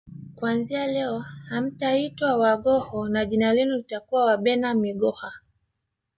Kuanzia 0.35 0.87
leo 0.87 1.19
hamtaitwa 1.19 2.37
Wanghoo 2.37 3.07
na 3.07 3.25
jina 3.25 3.53
lenu 3.53 3.75
litakuwa 3.75 4.25
Wabena 4.25 4.73
migoha 4.73 5.31